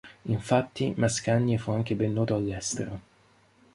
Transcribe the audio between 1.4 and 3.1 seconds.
fu anche ben noto all'estero.